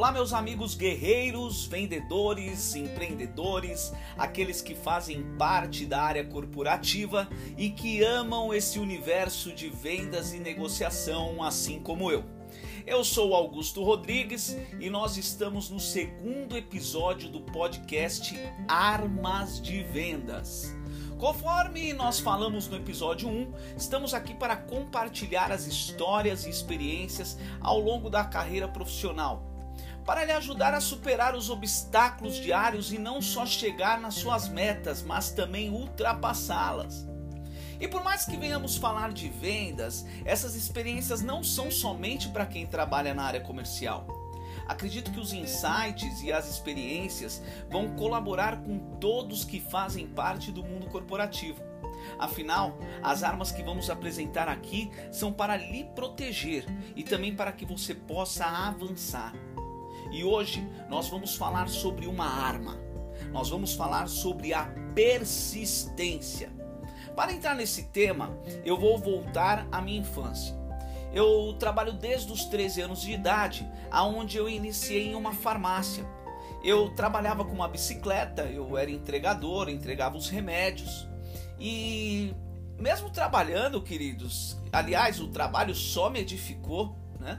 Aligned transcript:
Olá, 0.00 0.10
meus 0.10 0.32
amigos 0.32 0.74
guerreiros, 0.74 1.66
vendedores, 1.66 2.74
empreendedores, 2.74 3.92
aqueles 4.16 4.62
que 4.62 4.74
fazem 4.74 5.22
parte 5.36 5.84
da 5.84 6.00
área 6.00 6.24
corporativa 6.24 7.28
e 7.58 7.68
que 7.68 8.02
amam 8.02 8.54
esse 8.54 8.78
universo 8.78 9.52
de 9.52 9.68
vendas 9.68 10.32
e 10.32 10.38
negociação, 10.38 11.42
assim 11.42 11.80
como 11.80 12.10
eu. 12.10 12.24
Eu 12.86 13.04
sou 13.04 13.34
Augusto 13.34 13.84
Rodrigues 13.84 14.56
e 14.80 14.88
nós 14.88 15.18
estamos 15.18 15.68
no 15.68 15.78
segundo 15.78 16.56
episódio 16.56 17.28
do 17.28 17.42
podcast 17.42 18.34
Armas 18.66 19.60
de 19.60 19.82
Vendas. 19.82 20.74
Conforme 21.18 21.92
nós 21.92 22.18
falamos 22.18 22.66
no 22.68 22.78
episódio 22.78 23.28
1, 23.28 23.52
estamos 23.76 24.14
aqui 24.14 24.32
para 24.32 24.56
compartilhar 24.56 25.52
as 25.52 25.66
histórias 25.66 26.46
e 26.46 26.48
experiências 26.48 27.38
ao 27.60 27.78
longo 27.78 28.08
da 28.08 28.24
carreira 28.24 28.66
profissional 28.66 29.49
para 30.04 30.24
lhe 30.24 30.32
ajudar 30.32 30.74
a 30.74 30.80
superar 30.80 31.34
os 31.34 31.50
obstáculos 31.50 32.36
diários 32.36 32.92
e 32.92 32.98
não 32.98 33.20
só 33.20 33.46
chegar 33.46 34.00
nas 34.00 34.14
suas 34.14 34.48
metas, 34.48 35.02
mas 35.02 35.30
também 35.30 35.70
ultrapassá-las. 35.70 37.06
E 37.80 37.88
por 37.88 38.04
mais 38.04 38.26
que 38.26 38.36
venhamos 38.36 38.76
falar 38.76 39.12
de 39.12 39.28
vendas, 39.28 40.04
essas 40.24 40.54
experiências 40.54 41.22
não 41.22 41.42
são 41.42 41.70
somente 41.70 42.28
para 42.28 42.44
quem 42.44 42.66
trabalha 42.66 43.14
na 43.14 43.22
área 43.22 43.40
comercial. 43.40 44.06
Acredito 44.68 45.10
que 45.10 45.18
os 45.18 45.32
insights 45.32 46.22
e 46.22 46.32
as 46.32 46.48
experiências 46.48 47.42
vão 47.70 47.96
colaborar 47.96 48.62
com 48.62 48.78
todos 49.00 49.44
que 49.44 49.58
fazem 49.58 50.06
parte 50.06 50.52
do 50.52 50.62
mundo 50.62 50.86
corporativo. 50.88 51.60
Afinal, 52.18 52.78
as 53.02 53.22
armas 53.22 53.50
que 53.50 53.62
vamos 53.62 53.90
apresentar 53.90 54.48
aqui 54.48 54.90
são 55.10 55.32
para 55.32 55.56
lhe 55.56 55.84
proteger 55.84 56.64
e 56.94 57.02
também 57.02 57.34
para 57.34 57.52
que 57.52 57.64
você 57.64 57.94
possa 57.94 58.44
avançar. 58.44 59.32
E 60.10 60.24
hoje 60.24 60.66
nós 60.88 61.08
vamos 61.08 61.34
falar 61.34 61.68
sobre 61.68 62.06
uma 62.06 62.26
arma. 62.26 62.78
Nós 63.32 63.48
vamos 63.48 63.74
falar 63.74 64.08
sobre 64.08 64.52
a 64.52 64.64
persistência. 64.94 66.50
Para 67.14 67.32
entrar 67.32 67.54
nesse 67.54 67.84
tema, 67.84 68.36
eu 68.64 68.76
vou 68.76 68.98
voltar 68.98 69.66
à 69.70 69.80
minha 69.80 70.00
infância. 70.00 70.58
Eu 71.12 71.54
trabalho 71.58 71.92
desde 71.92 72.32
os 72.32 72.44
13 72.44 72.82
anos 72.82 73.02
de 73.02 73.12
idade, 73.12 73.68
aonde 73.90 74.36
eu 74.36 74.48
iniciei 74.48 75.08
em 75.08 75.14
uma 75.14 75.32
farmácia. 75.32 76.04
Eu 76.62 76.90
trabalhava 76.90 77.44
com 77.44 77.52
uma 77.52 77.68
bicicleta, 77.68 78.42
eu 78.42 78.76
era 78.76 78.90
entregador, 78.90 79.68
entregava 79.68 80.16
os 80.16 80.28
remédios. 80.28 81.08
E 81.58 82.34
mesmo 82.78 83.10
trabalhando, 83.10 83.82
queridos, 83.82 84.56
aliás, 84.72 85.20
o 85.20 85.28
trabalho 85.28 85.74
só 85.74 86.08
me 86.08 86.20
edificou, 86.20 86.96
né? 87.18 87.38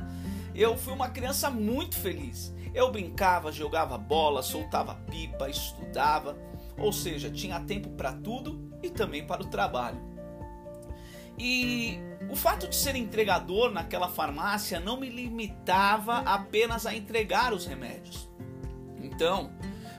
Eu 0.54 0.78
fui 0.78 0.94
uma 0.94 1.10
criança 1.10 1.50
muito 1.50 1.96
feliz. 1.98 2.54
Eu 2.74 2.92
brincava, 2.92 3.52
jogava 3.52 3.98
bola, 3.98 4.42
soltava 4.42 4.96
pipa, 5.10 5.50
estudava, 5.50 6.38
ou 6.78 6.92
seja, 6.92 7.30
tinha 7.30 7.60
tempo 7.60 7.90
para 7.90 8.14
tudo 8.14 8.72
e 8.82 8.90
também 8.90 9.26
para 9.26 9.42
o 9.42 9.48
trabalho. 9.48 10.00
E 11.38 12.00
o 12.30 12.36
fato 12.36 12.68
de 12.68 12.76
ser 12.76 12.96
entregador 12.96 13.72
naquela 13.72 14.08
farmácia 14.08 14.80
não 14.80 15.00
me 15.00 15.10
limitava 15.10 16.20
apenas 16.20 16.86
a 16.86 16.96
entregar 16.96 17.54
os 17.54 17.66
remédios. 17.66 18.30
Então, 19.02 19.52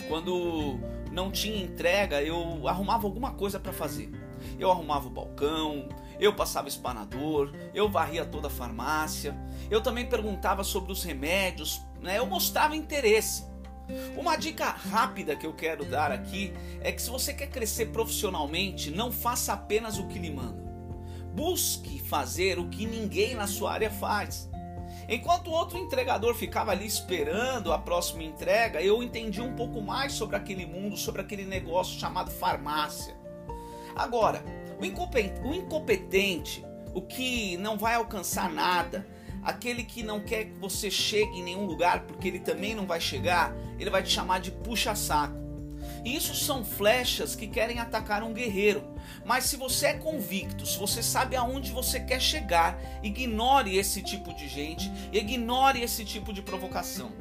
quando 0.08 0.78
não 1.10 1.30
tinha 1.30 1.62
entrega, 1.62 2.22
eu 2.22 2.66
arrumava 2.68 3.06
alguma 3.06 3.32
coisa 3.32 3.58
para 3.60 3.72
fazer. 3.72 4.10
Eu 4.58 4.70
arrumava 4.70 5.08
o 5.08 5.10
balcão, 5.10 5.88
eu 6.22 6.32
passava 6.32 6.68
espanador, 6.68 7.52
eu 7.74 7.88
varria 7.88 8.24
toda 8.24 8.46
a 8.46 8.50
farmácia, 8.50 9.36
eu 9.68 9.80
também 9.80 10.06
perguntava 10.06 10.62
sobre 10.62 10.92
os 10.92 11.02
remédios, 11.02 11.82
né? 12.00 12.18
eu 12.18 12.26
mostrava 12.26 12.76
interesse. 12.76 13.44
Uma 14.16 14.36
dica 14.36 14.66
rápida 14.66 15.34
que 15.34 15.44
eu 15.44 15.52
quero 15.52 15.84
dar 15.84 16.12
aqui 16.12 16.52
é 16.80 16.92
que 16.92 17.02
se 17.02 17.10
você 17.10 17.34
quer 17.34 17.48
crescer 17.48 17.86
profissionalmente, 17.86 18.92
não 18.92 19.10
faça 19.10 19.52
apenas 19.52 19.98
o 19.98 20.06
que 20.06 20.18
lhe 20.20 20.30
mandam. 20.30 20.62
Busque 21.34 21.98
fazer 21.98 22.56
o 22.56 22.68
que 22.68 22.86
ninguém 22.86 23.34
na 23.34 23.48
sua 23.48 23.72
área 23.72 23.90
faz. 23.90 24.48
Enquanto 25.08 25.48
o 25.48 25.52
outro 25.52 25.76
entregador 25.76 26.36
ficava 26.36 26.70
ali 26.70 26.86
esperando 26.86 27.72
a 27.72 27.78
próxima 27.78 28.22
entrega, 28.22 28.80
eu 28.80 29.02
entendi 29.02 29.40
um 29.40 29.56
pouco 29.56 29.80
mais 29.82 30.12
sobre 30.12 30.36
aquele 30.36 30.66
mundo, 30.66 30.96
sobre 30.96 31.20
aquele 31.20 31.44
negócio 31.44 31.98
chamado 31.98 32.30
farmácia. 32.30 33.20
Agora, 33.96 34.42
o 34.82 35.54
incompetente, 35.54 36.64
o 36.92 37.00
que 37.00 37.56
não 37.56 37.78
vai 37.78 37.94
alcançar 37.94 38.50
nada, 38.50 39.06
aquele 39.42 39.84
que 39.84 40.02
não 40.02 40.20
quer 40.20 40.46
que 40.46 40.58
você 40.58 40.90
chegue 40.90 41.38
em 41.38 41.42
nenhum 41.42 41.64
lugar 41.64 42.02
porque 42.02 42.28
ele 42.28 42.40
também 42.40 42.74
não 42.74 42.86
vai 42.86 43.00
chegar, 43.00 43.54
ele 43.78 43.90
vai 43.90 44.02
te 44.02 44.10
chamar 44.10 44.40
de 44.40 44.50
puxa-saco. 44.50 45.40
E 46.04 46.16
isso 46.16 46.34
são 46.34 46.64
flechas 46.64 47.36
que 47.36 47.46
querem 47.46 47.78
atacar 47.78 48.22
um 48.22 48.32
guerreiro. 48.32 48.82
Mas 49.24 49.44
se 49.44 49.56
você 49.56 49.86
é 49.86 49.94
convicto, 49.94 50.66
se 50.66 50.78
você 50.78 51.02
sabe 51.02 51.36
aonde 51.36 51.70
você 51.70 52.00
quer 52.00 52.20
chegar, 52.20 52.78
ignore 53.02 53.76
esse 53.76 54.02
tipo 54.02 54.34
de 54.34 54.48
gente, 54.48 54.90
ignore 55.12 55.80
esse 55.80 56.04
tipo 56.04 56.32
de 56.32 56.42
provocação. 56.42 57.12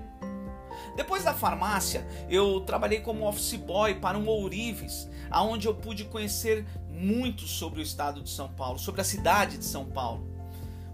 Depois 0.96 1.24
da 1.24 1.34
farmácia, 1.34 2.06
eu 2.30 2.62
trabalhei 2.62 3.00
como 3.00 3.28
office 3.28 3.56
boy 3.56 3.96
para 3.96 4.18
um 4.18 4.28
ourives, 4.28 5.10
aonde 5.30 5.68
eu 5.68 5.74
pude 5.74 6.06
conhecer 6.06 6.66
muito 7.02 7.48
sobre 7.48 7.80
o 7.80 7.84
estado 7.84 8.22
de 8.22 8.30
São 8.30 8.50
Paulo, 8.50 8.78
sobre 8.78 9.02
a 9.02 9.04
cidade 9.04 9.58
de 9.58 9.66
São 9.66 9.86
Paulo. 9.86 10.30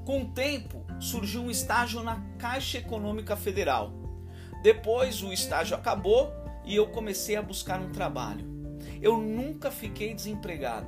Com 0.05 0.21
o 0.21 0.29
tempo, 0.29 0.85
surgiu 1.01 1.41
um 1.41 1.51
estágio 1.51 2.01
na 2.01 2.21
Caixa 2.39 2.77
Econômica 2.77 3.35
Federal. 3.35 3.91
Depois 4.63 5.21
o 5.21 5.33
estágio 5.33 5.75
acabou 5.75 6.31
e 6.63 6.75
eu 6.75 6.87
comecei 6.87 7.35
a 7.35 7.41
buscar 7.41 7.81
um 7.81 7.91
trabalho. 7.91 8.47
Eu 9.01 9.17
nunca 9.17 9.69
fiquei 9.69 10.13
desempregado. 10.13 10.87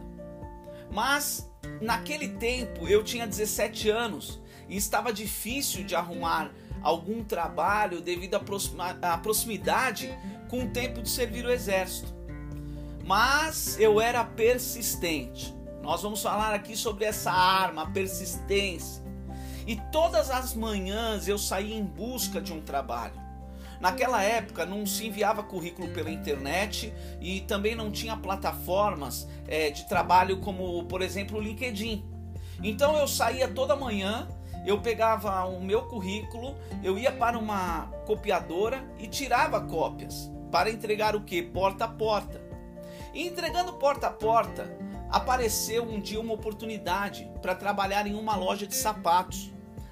Mas 0.90 1.52
naquele 1.81 2.29
tempo 2.29 2.88
eu 2.88 3.03
tinha 3.03 3.28
17 3.28 3.90
anos 3.90 4.40
e 4.69 4.78
estava 4.78 5.12
difícil 5.12 5.84
de 5.84 5.96
arrumar 5.96 6.52
algum 6.81 7.25
trabalho 7.25 8.02
devido 8.02 8.35
à 8.35 9.18
proximidade 9.18 10.18
com 10.50 10.63
o 10.63 10.69
tempo 10.69 11.02
de 11.02 11.09
servir 11.09 11.46
o 11.46 11.52
exército. 11.52 12.19
Mas 13.09 13.75
eu 13.80 14.00
era 14.00 14.24
persistente. 14.24 15.52
Nós 15.81 16.03
vamos 16.03 16.22
falar 16.22 16.53
aqui 16.53 16.78
sobre 16.78 17.06
essa 17.06 17.31
arma, 17.31 17.81
a 17.81 17.86
persistência. 17.88 19.03
E 19.66 19.78
todas 19.92 20.30
as 20.30 20.53
manhãs 20.53 21.28
eu 21.28 21.36
saía 21.36 21.75
em 21.75 21.84
busca 21.84 22.40
de 22.40 22.53
um 22.53 22.62
trabalho. 22.62 23.20
Naquela 23.81 24.22
época 24.22 24.64
não 24.64 24.86
se 24.86 25.08
enviava 25.08 25.42
currículo 25.42 25.88
pela 25.90 26.12
internet 26.12 26.94
e 27.20 27.42
também 27.42 27.75
não 27.75 27.90
tinha 27.90 28.16
plataformas 28.16 29.28
é, 29.47 29.72
de 29.72 29.90
trabalho 29.90 30.40
como, 30.40 30.84
por 30.84 31.02
exemplo, 31.02 31.40
o 31.40 31.41
LinkedIn. 31.41 32.06
Então 32.62 32.96
eu 32.96 33.08
saía 33.08 33.47
toda 33.47 33.76
manhã 33.76 34.28
eu 34.68 34.81
pegava 34.81 35.46
o 35.46 35.59
meu 35.59 35.84
currículo, 35.84 36.53
eu 36.84 37.00
ia 37.00 37.12
para 37.12 37.40
uma 37.40 37.88
copiadora 38.06 38.84
e 39.00 39.08
tirava 39.08 39.62
cópias 39.62 40.30
para 40.52 40.70
entregar 40.70 41.16
o 41.16 41.22
que? 41.22 41.41
Porta 41.41 41.86
a 41.86 41.88
porta. 41.88 42.48
E 43.14 43.28
entregando 43.28 43.74
porta 43.74 44.08
a 44.08 44.12
porta, 44.12 44.72
apareceu 45.09 45.84
um 45.84 46.00
dia 46.00 46.20
uma 46.20 46.34
oportunidade 46.34 47.30
para 47.42 47.56
trabalhar 47.56 48.06
em 48.08 48.16
uma 48.16 48.36
loja 48.36 48.68
de 48.68 48.75
sapatos. 48.75 49.52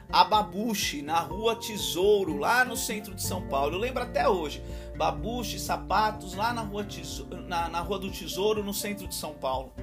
A 0.09 0.23
Babuche, 0.23 1.01
na 1.01 1.19
rua 1.19 1.55
Tesouro, 1.55 2.37
lá 2.37 2.63
no 2.63 2.77
centro 2.77 3.13
de 3.13 3.21
São 3.21 3.41
Paulo. 3.47 3.75
Eu 3.75 3.79
lembro 3.79 4.03
até 4.03 4.27
hoje. 4.27 4.63
Babuche, 4.95 5.59
sapatos, 5.59 6.33
lá 6.33 6.53
na 6.53 6.61
rua, 6.61 6.85
Tesouro, 6.85 7.41
na, 7.41 7.67
na 7.67 7.81
rua 7.81 7.99
do 7.99 8.09
Tesouro, 8.09 8.63
no 8.63 8.73
centro 8.73 9.05
de 9.05 9.15
São 9.15 9.33
Paulo. 9.33 9.73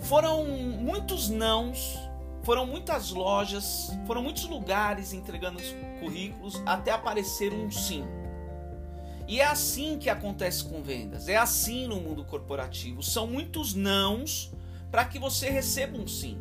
Foram 0.00 0.44
muitos 0.44 1.28
nãos 1.28 1.98
foram 2.42 2.66
muitas 2.66 3.10
lojas, 3.10 3.90
foram 4.06 4.22
muitos 4.22 4.44
lugares 4.44 5.12
entregando 5.12 5.58
os 5.58 5.74
currículos 6.00 6.60
até 6.64 6.90
aparecer 6.90 7.52
um 7.52 7.70
sim. 7.70 8.04
E 9.30 9.40
é 9.40 9.44
assim 9.44 9.96
que 9.96 10.10
acontece 10.10 10.64
com 10.64 10.82
vendas, 10.82 11.28
é 11.28 11.36
assim 11.36 11.86
no 11.86 12.00
mundo 12.00 12.24
corporativo. 12.24 13.00
São 13.00 13.28
muitos 13.28 13.74
nãos 13.74 14.52
para 14.90 15.04
que 15.04 15.20
você 15.20 15.48
receba 15.48 15.96
um 15.96 16.08
sim. 16.08 16.36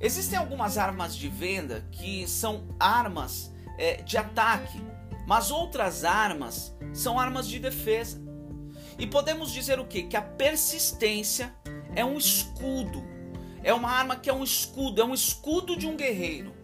Existem 0.00 0.38
algumas 0.38 0.78
armas 0.78 1.16
de 1.16 1.28
venda 1.28 1.84
que 1.90 2.24
são 2.28 2.68
armas 2.78 3.52
é, 3.76 3.96
de 3.96 4.16
ataque, 4.16 4.80
mas 5.26 5.50
outras 5.50 6.04
armas 6.04 6.72
são 6.94 7.18
armas 7.18 7.48
de 7.48 7.58
defesa. 7.58 8.22
E 8.96 9.04
podemos 9.04 9.50
dizer 9.50 9.80
o 9.80 9.86
que? 9.86 10.04
Que 10.04 10.16
a 10.16 10.22
persistência 10.22 11.52
é 11.96 12.04
um 12.04 12.16
escudo 12.16 13.02
é 13.62 13.74
uma 13.74 13.90
arma 13.90 14.16
que 14.16 14.30
é 14.30 14.32
um 14.32 14.44
escudo, 14.44 15.02
é 15.02 15.04
um 15.04 15.14
escudo 15.14 15.76
de 15.76 15.86
um 15.86 15.96
guerreiro. 15.96 16.54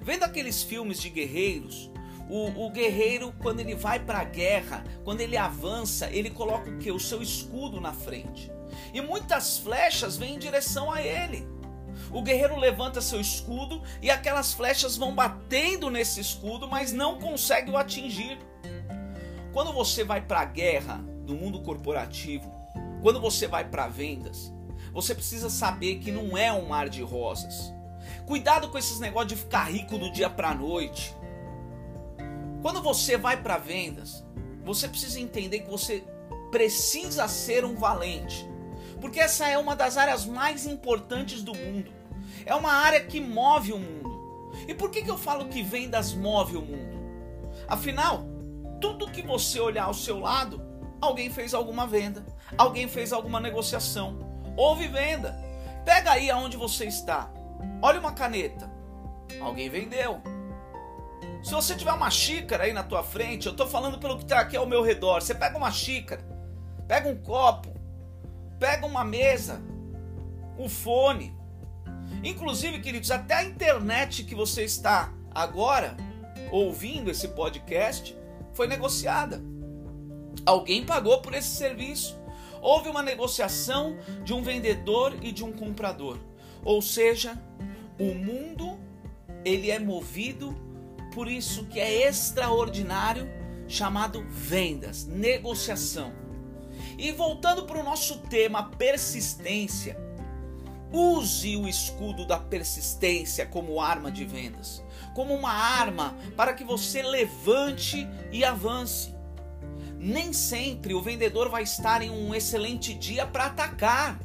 Vendo 0.00 0.22
aqueles 0.22 0.62
filmes 0.62 1.00
de 1.00 1.10
guerreiros, 1.10 1.90
o, 2.28 2.66
o 2.66 2.70
guerreiro, 2.70 3.32
quando 3.40 3.60
ele 3.60 3.74
vai 3.74 3.98
para 3.98 4.20
a 4.20 4.24
guerra, 4.24 4.84
quando 5.04 5.20
ele 5.20 5.36
avança, 5.36 6.10
ele 6.10 6.30
coloca 6.30 6.70
o 6.70 6.78
que? 6.78 6.90
O 6.90 7.00
seu 7.00 7.22
escudo 7.22 7.80
na 7.80 7.92
frente. 7.92 8.50
E 8.92 9.00
muitas 9.00 9.58
flechas 9.58 10.16
vêm 10.16 10.34
em 10.34 10.38
direção 10.38 10.92
a 10.92 11.02
ele. 11.02 11.46
O 12.10 12.22
guerreiro 12.22 12.56
levanta 12.56 13.00
seu 13.00 13.20
escudo 13.20 13.82
e 14.00 14.10
aquelas 14.10 14.52
flechas 14.52 14.96
vão 14.96 15.14
batendo 15.14 15.90
nesse 15.90 16.20
escudo, 16.20 16.68
mas 16.68 16.92
não 16.92 17.18
consegue 17.18 17.70
o 17.70 17.76
atingir. 17.76 18.38
Quando 19.52 19.72
você 19.72 20.04
vai 20.04 20.20
para 20.20 20.40
a 20.40 20.44
guerra 20.44 20.98
do 21.24 21.34
mundo 21.34 21.60
corporativo, 21.60 22.54
quando 23.02 23.20
você 23.20 23.46
vai 23.46 23.64
para 23.64 23.88
vendas, 23.88 24.52
você 24.92 25.14
precisa 25.14 25.50
saber 25.50 25.98
que 25.98 26.10
não 26.10 26.36
é 26.36 26.52
um 26.52 26.68
mar 26.68 26.88
de 26.88 27.02
rosas. 27.02 27.72
Cuidado 28.26 28.68
com 28.68 28.78
esses 28.78 29.00
negócios 29.00 29.32
de 29.32 29.36
ficar 29.36 29.70
rico 29.70 29.98
do 29.98 30.10
dia 30.10 30.30
para 30.30 30.54
noite. 30.54 31.14
Quando 32.68 32.82
você 32.82 33.16
vai 33.16 33.34
para 33.34 33.56
vendas, 33.56 34.22
você 34.62 34.86
precisa 34.86 35.18
entender 35.18 35.60
que 35.60 35.70
você 35.70 36.04
precisa 36.50 37.26
ser 37.26 37.64
um 37.64 37.74
valente. 37.74 38.46
Porque 39.00 39.18
essa 39.18 39.48
é 39.48 39.56
uma 39.56 39.74
das 39.74 39.96
áreas 39.96 40.26
mais 40.26 40.66
importantes 40.66 41.42
do 41.42 41.54
mundo. 41.54 41.90
É 42.44 42.54
uma 42.54 42.70
área 42.70 43.00
que 43.00 43.22
move 43.22 43.72
o 43.72 43.78
mundo. 43.78 44.52
E 44.68 44.74
por 44.74 44.90
que, 44.90 45.00
que 45.00 45.10
eu 45.10 45.16
falo 45.16 45.48
que 45.48 45.62
vendas 45.62 46.12
move 46.12 46.58
o 46.58 46.60
mundo? 46.60 46.98
Afinal, 47.66 48.26
tudo 48.82 49.10
que 49.10 49.22
você 49.22 49.58
olhar 49.58 49.84
ao 49.84 49.94
seu 49.94 50.18
lado, 50.20 50.60
alguém 51.00 51.30
fez 51.30 51.54
alguma 51.54 51.86
venda, 51.86 52.26
alguém 52.58 52.86
fez 52.86 53.14
alguma 53.14 53.40
negociação, 53.40 54.18
houve 54.58 54.88
venda. 54.88 55.42
Pega 55.86 56.10
aí 56.10 56.30
aonde 56.30 56.58
você 56.58 56.84
está. 56.84 57.32
Olha 57.80 57.98
uma 57.98 58.12
caneta. 58.12 58.70
Alguém 59.40 59.70
vendeu. 59.70 60.20
Se 61.42 61.52
você 61.52 61.74
tiver 61.74 61.92
uma 61.92 62.10
xícara 62.10 62.64
aí 62.64 62.72
na 62.72 62.82
tua 62.82 63.02
frente, 63.02 63.46
eu 63.46 63.52
estou 63.52 63.66
falando 63.66 63.98
pelo 63.98 64.16
que 64.16 64.24
está 64.24 64.40
aqui 64.40 64.56
ao 64.56 64.66
meu 64.66 64.82
redor. 64.82 65.22
Você 65.22 65.34
pega 65.34 65.56
uma 65.56 65.70
xícara, 65.70 66.22
pega 66.86 67.08
um 67.08 67.16
copo, 67.16 67.72
pega 68.58 68.84
uma 68.84 69.04
mesa, 69.04 69.62
um 70.58 70.68
fone. 70.68 71.34
Inclusive, 72.24 72.80
queridos, 72.80 73.10
até 73.10 73.34
a 73.34 73.44
internet 73.44 74.24
que 74.24 74.34
você 74.34 74.64
está 74.64 75.12
agora 75.32 75.96
ouvindo 76.50 77.10
esse 77.10 77.28
podcast 77.28 78.16
foi 78.52 78.66
negociada. 78.66 79.40
Alguém 80.44 80.84
pagou 80.84 81.20
por 81.20 81.34
esse 81.34 81.54
serviço. 81.54 82.18
Houve 82.60 82.88
uma 82.88 83.02
negociação 83.02 83.96
de 84.24 84.34
um 84.34 84.42
vendedor 84.42 85.14
e 85.22 85.30
de 85.30 85.44
um 85.44 85.52
comprador. 85.52 86.18
Ou 86.64 86.82
seja, 86.82 87.40
o 88.00 88.14
mundo 88.14 88.78
ele 89.44 89.70
é 89.70 89.78
movido 89.78 90.67
por 91.18 91.26
isso 91.26 91.64
que 91.64 91.80
é 91.80 92.06
extraordinário 92.06 93.28
chamado 93.66 94.24
vendas, 94.30 95.04
negociação. 95.04 96.12
E 96.96 97.10
voltando 97.10 97.64
para 97.64 97.80
o 97.80 97.82
nosso 97.82 98.20
tema 98.20 98.70
persistência, 98.76 99.98
use 100.92 101.56
o 101.56 101.66
escudo 101.66 102.24
da 102.24 102.38
persistência 102.38 103.44
como 103.44 103.80
arma 103.80 104.12
de 104.12 104.24
vendas, 104.24 104.80
como 105.12 105.34
uma 105.34 105.50
arma 105.50 106.14
para 106.36 106.54
que 106.54 106.62
você 106.62 107.02
levante 107.02 108.06
e 108.30 108.44
avance. 108.44 109.12
Nem 109.98 110.32
sempre 110.32 110.94
o 110.94 111.02
vendedor 111.02 111.48
vai 111.48 111.64
estar 111.64 112.00
em 112.00 112.10
um 112.10 112.32
excelente 112.32 112.94
dia 112.94 113.26
para 113.26 113.46
atacar. 113.46 114.20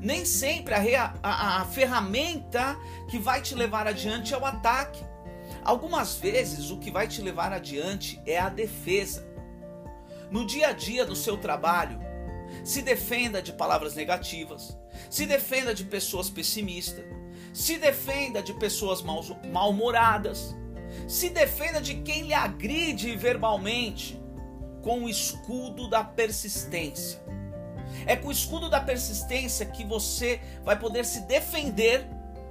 Nem 0.00 0.24
sempre 0.24 0.74
a, 0.74 1.14
a, 1.22 1.60
a 1.60 1.64
ferramenta 1.66 2.76
que 3.08 3.20
vai 3.20 3.40
te 3.40 3.54
levar 3.54 3.86
adiante 3.86 4.34
é 4.34 4.36
o 4.36 4.44
ataque. 4.44 5.07
Algumas 5.68 6.14
vezes 6.14 6.70
o 6.70 6.78
que 6.78 6.90
vai 6.90 7.06
te 7.06 7.20
levar 7.20 7.52
adiante 7.52 8.18
é 8.24 8.38
a 8.38 8.48
defesa. 8.48 9.28
No 10.30 10.46
dia 10.46 10.68
a 10.68 10.72
dia 10.72 11.04
do 11.04 11.14
seu 11.14 11.36
trabalho, 11.36 12.00
se 12.64 12.80
defenda 12.80 13.42
de 13.42 13.52
palavras 13.52 13.94
negativas, 13.94 14.74
se 15.10 15.26
defenda 15.26 15.74
de 15.74 15.84
pessoas 15.84 16.30
pessimistas, 16.30 17.04
se 17.52 17.76
defenda 17.76 18.42
de 18.42 18.54
pessoas 18.54 19.02
mal-humoradas, 19.02 20.56
se 21.06 21.28
defenda 21.28 21.82
de 21.82 21.96
quem 21.96 22.22
lhe 22.22 22.32
agride 22.32 23.14
verbalmente 23.14 24.18
com 24.82 25.04
o 25.04 25.08
escudo 25.08 25.86
da 25.90 26.02
persistência. 26.02 27.20
É 28.06 28.16
com 28.16 28.28
o 28.28 28.32
escudo 28.32 28.70
da 28.70 28.80
persistência 28.80 29.66
que 29.66 29.84
você 29.84 30.40
vai 30.64 30.78
poder 30.78 31.04
se 31.04 31.26
defender 31.26 32.06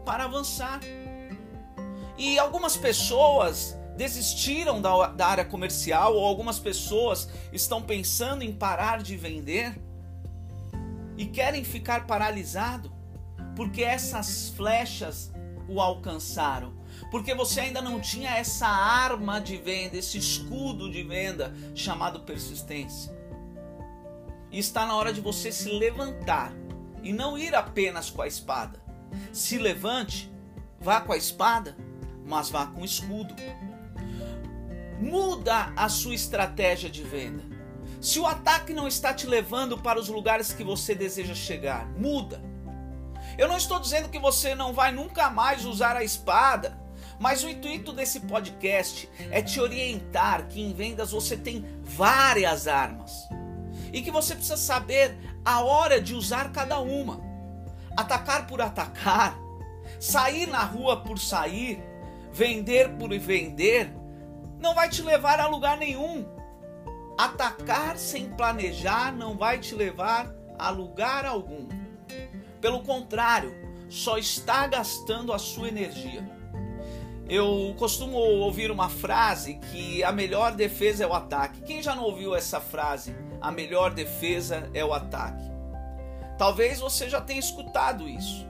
para 0.06 0.26
avançar. 0.26 0.80
E 2.18 2.40
algumas 2.40 2.76
pessoas 2.76 3.78
desistiram 3.96 4.82
da, 4.82 5.08
da 5.08 5.28
área 5.28 5.46
comercial 5.46 6.16
ou 6.16 6.26
algumas 6.26 6.60
pessoas 6.60 7.30
estão 7.52 7.82
pensando 7.82 8.44
em 8.44 8.54
parar 8.54 9.02
de 9.02 9.18
vender 9.18 9.80
e 11.18 11.26
querem 11.26 11.64
ficar 11.64 12.06
paralisado 12.06 12.92
porque 13.56 13.84
essas 13.84 14.50
flechas 14.50 15.32
o 15.68 15.82
alcançaram. 15.82 16.74
Porque 17.10 17.34
você 17.34 17.62
ainda 17.62 17.82
não 17.82 18.00
tinha 18.00 18.38
essa 18.38 18.68
arma 18.68 19.42
de 19.42 19.58
venda, 19.58 19.98
esse 19.98 20.18
escudo 20.18 20.92
de 20.92 21.04
venda 21.04 21.54
chamado 21.74 22.20
persistência. 22.22 23.12
E 24.52 24.60
está 24.60 24.86
na 24.86 24.96
hora 24.96 25.12
de 25.12 25.20
você 25.20 25.52
se 25.52 25.70
levantar 25.70 26.54
e 27.04 27.12
não 27.12 27.38
ir 27.38 27.54
apenas 27.56 28.10
com 28.10 28.22
a 28.22 28.28
espada. 28.28 28.80
Se 29.34 29.58
levante, 29.58 30.32
vá 30.80 31.02
com 31.02 31.12
a 31.12 31.18
espada, 31.18 31.76
mas 32.28 32.50
vá 32.50 32.68
com 32.68 32.84
escudo. 32.84 33.34
Muda 35.00 35.72
a 35.76 35.88
sua 35.90 36.14
estratégia 36.14 36.90
de 36.90 37.04
venda. 37.04 37.44
Se 38.02 38.20
o 38.20 38.26
ataque 38.26 38.74
não 38.74 38.88
está 38.88 39.14
te 39.14 39.26
levando 39.26 39.78
para 39.78 40.00
os 40.00 40.08
lugares 40.08 40.54
que 40.54 40.64
você 40.64 40.94
deseja 40.94 41.34
chegar, 41.34 41.88
muda. 41.98 42.42
Eu 43.38 43.48
não 43.48 43.58
estou 43.58 43.80
dizendo 43.80 44.10
que 44.10 44.20
você 44.20 44.54
não 44.54 44.74
vai 44.74 44.92
nunca 44.92 45.30
mais 45.30 45.66
usar 45.66 45.96
a 45.96 46.04
espada, 46.04 46.78
mas 47.20 47.44
o 47.44 47.50
intuito 47.50 47.92
desse 47.92 48.20
podcast 48.22 49.10
é 49.32 49.42
te 49.42 49.60
orientar 49.60 50.48
que 50.48 50.62
em 50.62 50.74
vendas 50.74 51.12
você 51.12 51.36
tem 51.36 51.66
várias 51.84 52.68
armas 52.68 53.28
e 53.92 54.02
que 54.02 54.12
você 54.12 54.36
precisa 54.36 54.58
saber 54.58 55.18
a 55.44 55.62
hora 55.62 56.00
de 56.00 56.14
usar 56.14 56.52
cada 56.52 56.80
uma. 56.80 57.20
Atacar 57.96 58.46
por 58.46 58.62
atacar, 58.62 59.36
sair 60.00 60.48
na 60.48 60.64
rua 60.64 60.98
por 60.98 61.18
sair, 61.18 61.82
vender 62.38 62.90
por 63.00 63.10
vender, 63.18 63.92
não 64.60 64.76
vai 64.76 64.88
te 64.88 65.02
levar 65.02 65.40
a 65.40 65.48
lugar 65.48 65.76
nenhum. 65.76 66.24
Atacar 67.18 67.98
sem 67.98 68.30
planejar 68.30 69.12
não 69.12 69.36
vai 69.36 69.58
te 69.58 69.74
levar 69.74 70.32
a 70.60 70.70
lugar 70.70 71.26
algum. 71.26 71.68
Pelo 72.62 72.82
contrário, 72.82 73.56
só 73.90 74.20
está 74.20 74.68
gastando 74.68 75.34
a 75.34 75.40
sua 75.40 75.68
energia. 75.68 76.24
Eu 77.28 77.74
costumo 77.76 78.16
ouvir 78.16 78.70
uma 78.70 78.88
frase 78.88 79.56
que 79.56 80.04
a 80.04 80.12
melhor 80.12 80.54
defesa 80.54 81.06
é 81.06 81.08
o 81.08 81.14
ataque. 81.14 81.62
Quem 81.62 81.82
já 81.82 81.96
não 81.96 82.04
ouviu 82.04 82.36
essa 82.36 82.62
frase? 82.62 83.16
A 83.42 83.52
melhor 83.52 83.96
defesa 83.96 84.70
é 84.76 84.86
o 84.86 84.94
ataque. 84.94 85.44
Talvez 86.38 86.80
você 86.80 87.10
já 87.10 87.20
tenha 87.20 87.40
escutado 87.40 88.08
isso. 88.08 88.46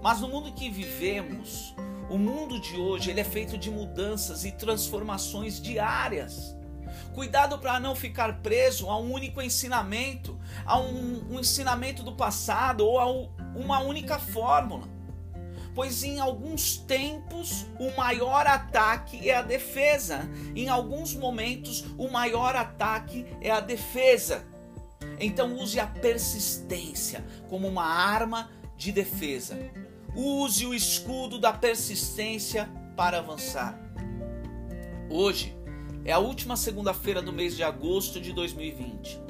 Mas 0.00 0.20
no 0.20 0.28
mundo 0.28 0.52
que 0.52 0.70
vivemos, 0.70 1.74
o 2.08 2.18
mundo 2.18 2.60
de 2.60 2.76
hoje 2.76 3.10
ele 3.10 3.20
é 3.20 3.24
feito 3.24 3.56
de 3.56 3.70
mudanças 3.70 4.44
e 4.44 4.52
transformações 4.52 5.60
diárias. 5.60 6.54
Cuidado 7.14 7.58
para 7.58 7.78
não 7.80 7.94
ficar 7.94 8.40
preso 8.40 8.90
a 8.90 8.98
um 8.98 9.12
único 9.12 9.40
ensinamento, 9.40 10.38
a 10.64 10.78
um, 10.78 11.24
um 11.30 11.40
ensinamento 11.40 12.02
do 12.02 12.12
passado 12.12 12.84
ou 12.84 12.98
a 12.98 13.06
uma 13.58 13.80
única 13.80 14.18
fórmula. 14.18 14.88
Pois 15.74 16.04
em 16.04 16.20
alguns 16.20 16.76
tempos 16.76 17.66
o 17.78 17.90
maior 17.96 18.46
ataque 18.46 19.28
é 19.28 19.34
a 19.34 19.42
defesa, 19.42 20.28
em 20.54 20.68
alguns 20.68 21.14
momentos 21.14 21.84
o 21.98 22.08
maior 22.08 22.54
ataque 22.54 23.26
é 23.40 23.50
a 23.50 23.60
defesa. 23.60 24.44
Então 25.18 25.56
use 25.56 25.80
a 25.80 25.86
persistência 25.86 27.24
como 27.48 27.66
uma 27.66 27.84
arma 27.84 28.50
de 28.76 28.92
defesa. 28.92 29.56
Use 30.16 30.64
o 30.64 30.72
escudo 30.72 31.40
da 31.40 31.52
persistência 31.52 32.70
para 32.96 33.18
avançar. 33.18 33.76
Hoje 35.10 35.56
é 36.04 36.12
a 36.12 36.20
última 36.20 36.56
segunda-feira 36.56 37.20
do 37.20 37.32
mês 37.32 37.56
de 37.56 37.64
agosto 37.64 38.20
de 38.20 38.32
2020, 38.32 39.20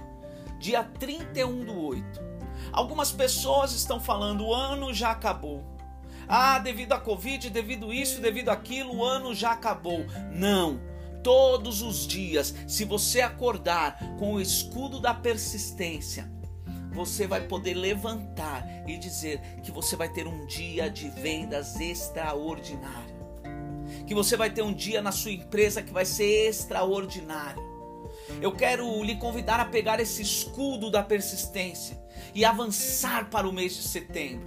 dia 0.58 0.84
31 0.84 1.64
do 1.64 1.80
8. 1.86 2.20
Algumas 2.70 3.10
pessoas 3.10 3.72
estão 3.72 3.98
falando: 3.98 4.44
o 4.44 4.54
ano 4.54 4.92
já 4.92 5.10
acabou. 5.10 5.64
Ah, 6.28 6.58
devido 6.58 6.92
à 6.92 7.00
Covid, 7.00 7.48
devido 7.48 7.90
isso, 7.90 8.20
devido 8.20 8.50
aquilo, 8.50 8.96
o 8.96 9.04
ano 9.04 9.34
já 9.34 9.52
acabou. 9.52 10.04
Não. 10.34 10.78
Todos 11.22 11.80
os 11.80 12.06
dias, 12.06 12.54
se 12.68 12.84
você 12.84 13.22
acordar 13.22 13.98
com 14.18 14.34
o 14.34 14.40
escudo 14.40 15.00
da 15.00 15.14
persistência, 15.14 16.30
você 16.94 17.26
vai 17.26 17.40
poder 17.40 17.74
levantar 17.74 18.64
e 18.86 18.96
dizer 18.96 19.40
que 19.62 19.72
você 19.72 19.96
vai 19.96 20.08
ter 20.08 20.26
um 20.26 20.46
dia 20.46 20.88
de 20.88 21.08
vendas 21.10 21.78
extraordinário. 21.80 23.14
Que 24.06 24.14
você 24.14 24.36
vai 24.36 24.50
ter 24.50 24.62
um 24.62 24.72
dia 24.72 25.02
na 25.02 25.10
sua 25.10 25.32
empresa 25.32 25.82
que 25.82 25.92
vai 25.92 26.04
ser 26.04 26.48
extraordinário. 26.48 27.62
Eu 28.40 28.52
quero 28.52 29.02
lhe 29.02 29.16
convidar 29.16 29.58
a 29.58 29.64
pegar 29.64 29.98
esse 30.00 30.22
escudo 30.22 30.90
da 30.90 31.02
persistência 31.02 32.00
e 32.32 32.44
avançar 32.44 33.28
para 33.28 33.48
o 33.48 33.52
mês 33.52 33.74
de 33.74 33.82
setembro. 33.82 34.46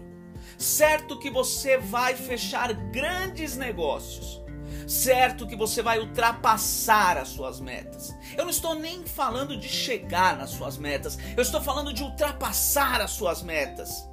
Certo 0.57 1.19
que 1.19 1.29
você 1.29 1.77
vai 1.77 2.15
fechar 2.15 2.73
grandes 2.73 3.57
negócios. 3.57 4.41
Certo 4.87 5.45
que 5.45 5.55
você 5.55 5.81
vai 5.81 5.99
ultrapassar 5.99 7.17
as 7.17 7.27
suas 7.27 7.59
metas. 7.59 8.15
Eu 8.37 8.45
não 8.45 8.49
estou 8.49 8.73
nem 8.73 9.05
falando 9.05 9.57
de 9.57 9.67
chegar 9.67 10.37
nas 10.37 10.51
suas 10.51 10.77
metas, 10.77 11.19
eu 11.35 11.41
estou 11.41 11.61
falando 11.61 11.91
de 11.91 12.03
ultrapassar 12.03 13.01
as 13.01 13.11
suas 13.11 13.43
metas. 13.43 14.07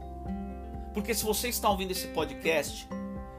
Porque 0.92 1.14
se 1.14 1.24
você 1.24 1.48
está 1.48 1.70
ouvindo 1.70 1.92
esse 1.92 2.08
podcast, 2.08 2.88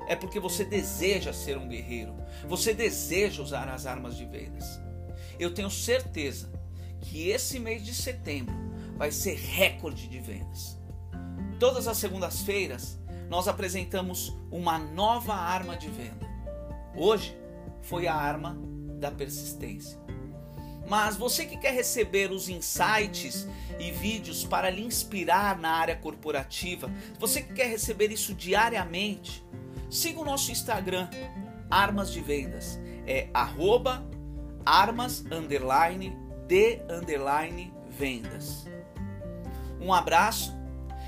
é 0.08 0.16
porque 0.16 0.40
você 0.40 0.64
deseja 0.64 1.34
ser 1.34 1.58
um 1.58 1.68
guerreiro, 1.68 2.16
você 2.48 2.74
deseja 2.74 3.44
usar 3.44 3.68
as 3.68 3.86
armas 3.86 4.16
de 4.16 4.26
vendas. 4.26 4.80
Eu 5.38 5.54
tenho 5.54 5.70
certeza 5.70 6.50
que 7.02 7.30
esse 7.30 7.60
mês 7.60 7.84
de 7.84 7.94
setembro 7.94 8.56
vai 8.98 9.12
ser 9.12 9.36
recorde 9.36 10.08
de 10.08 10.20
vendas. 10.20 10.80
Todas 11.60 11.86
as 11.88 11.98
segundas-feiras 11.98 12.98
nós 13.30 13.48
apresentamos 13.48 14.34
uma 14.50 14.78
nova 14.78 15.34
arma 15.34 15.76
de 15.76 15.90
venda. 15.90 16.25
Hoje 16.96 17.38
foi 17.82 18.08
a 18.08 18.16
arma 18.16 18.58
da 19.00 19.12
persistência. 19.12 20.00
Mas 20.88 21.18
você 21.18 21.46
que 21.46 21.58
quer 21.58 21.74
receber 21.74 22.32
os 22.32 22.48
insights 22.48 23.48
e 23.80 23.92
vídeos 23.92 24.44
para 24.44 24.70
lhe 24.70 24.84
inspirar 24.84 25.58
na 25.58 25.72
área 25.72 25.96
corporativa, 25.96 26.92
você 27.20 27.42
que 27.42 27.54
quer 27.54 27.68
receber 27.68 28.12
isso 28.12 28.34
diariamente, 28.34 29.44
siga 29.90 30.20
o 30.20 30.26
nosso 30.26 30.52
Instagram, 30.52 31.10
Armas 31.70 32.12
de 32.12 32.22
Vendas. 32.22 32.80
É 33.08 33.30
arroba 33.34 34.06
armas 34.66 35.24
underline 35.32 36.16
de 36.48 36.82
underline 36.90 37.74
vendas. 37.90 38.66
Um 39.80 39.94
abraço 39.94 40.56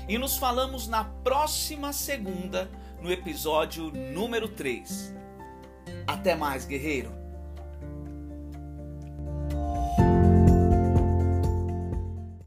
e 0.08 0.16
nos 0.18 0.36
falamos 0.36 0.86
na 0.86 1.04
próxima 1.04 1.92
segunda 1.92 2.70
no 3.00 3.10
episódio 3.10 3.90
número 3.90 4.48
3. 4.48 5.17
Até 6.06 6.34
mais, 6.34 6.64
guerreiro! 6.64 7.17